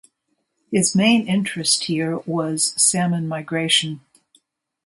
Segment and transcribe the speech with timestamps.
[0.71, 4.01] His main interest here was salmon migration.